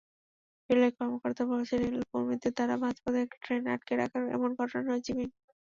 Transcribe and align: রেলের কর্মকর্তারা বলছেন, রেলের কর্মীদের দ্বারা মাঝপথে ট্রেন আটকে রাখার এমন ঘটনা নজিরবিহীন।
রেলের 0.69 0.91
কর্মকর্তারা 0.97 1.49
বলছেন, 1.51 1.77
রেলের 1.83 2.05
কর্মীদের 2.11 2.51
দ্বারা 2.53 2.75
মাঝপথে 2.83 3.21
ট্রেন 3.35 3.63
আটকে 3.73 3.93
রাখার 3.95 4.23
এমন 4.35 4.49
ঘটনা 4.59 4.81
নজিরবিহীন। 4.89 5.31